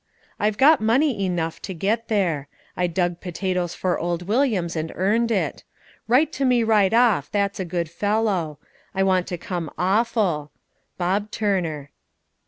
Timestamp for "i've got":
0.39-0.81